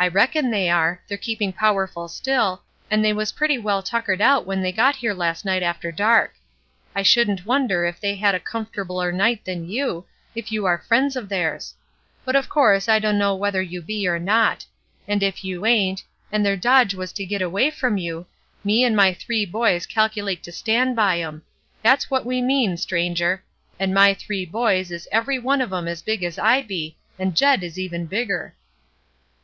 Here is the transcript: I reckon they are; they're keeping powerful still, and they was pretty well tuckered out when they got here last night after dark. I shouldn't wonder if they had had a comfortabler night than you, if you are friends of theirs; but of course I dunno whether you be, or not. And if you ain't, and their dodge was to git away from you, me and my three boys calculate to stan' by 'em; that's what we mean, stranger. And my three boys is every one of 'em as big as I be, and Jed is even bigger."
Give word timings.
I 0.00 0.08
reckon 0.08 0.50
they 0.50 0.68
are; 0.68 1.00
they're 1.06 1.16
keeping 1.16 1.52
powerful 1.52 2.08
still, 2.08 2.64
and 2.90 3.04
they 3.04 3.12
was 3.12 3.30
pretty 3.30 3.56
well 3.56 3.84
tuckered 3.84 4.20
out 4.20 4.44
when 4.44 4.62
they 4.62 4.72
got 4.72 4.96
here 4.96 5.14
last 5.14 5.44
night 5.44 5.62
after 5.62 5.92
dark. 5.92 6.34
I 6.92 7.02
shouldn't 7.02 7.46
wonder 7.46 7.84
if 7.86 8.00
they 8.00 8.16
had 8.16 8.32
had 8.32 8.34
a 8.34 8.40
comfortabler 8.40 9.12
night 9.14 9.44
than 9.44 9.68
you, 9.70 10.06
if 10.34 10.50
you 10.50 10.66
are 10.66 10.78
friends 10.88 11.14
of 11.14 11.28
theirs; 11.28 11.72
but 12.24 12.34
of 12.34 12.48
course 12.48 12.88
I 12.88 12.98
dunno 12.98 13.36
whether 13.36 13.62
you 13.62 13.80
be, 13.80 14.08
or 14.08 14.18
not. 14.18 14.66
And 15.06 15.22
if 15.22 15.44
you 15.44 15.64
ain't, 15.64 16.02
and 16.32 16.44
their 16.44 16.56
dodge 16.56 16.94
was 16.94 17.12
to 17.12 17.24
git 17.24 17.40
away 17.40 17.70
from 17.70 17.96
you, 17.96 18.26
me 18.64 18.82
and 18.82 18.96
my 18.96 19.14
three 19.14 19.46
boys 19.46 19.86
calculate 19.86 20.42
to 20.42 20.50
stan' 20.50 20.96
by 20.96 21.20
'em; 21.20 21.42
that's 21.80 22.10
what 22.10 22.26
we 22.26 22.42
mean, 22.42 22.76
stranger. 22.76 23.44
And 23.78 23.94
my 23.94 24.14
three 24.14 24.44
boys 24.44 24.90
is 24.90 25.06
every 25.12 25.38
one 25.38 25.60
of 25.60 25.72
'em 25.72 25.86
as 25.86 26.02
big 26.02 26.24
as 26.24 26.40
I 26.40 26.60
be, 26.60 26.96
and 27.20 27.36
Jed 27.36 27.62
is 27.62 27.78
even 27.78 28.06
bigger." 28.06 28.56